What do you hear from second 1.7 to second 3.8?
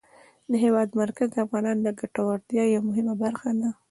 د ګټورتیا یوه مهمه برخه ده.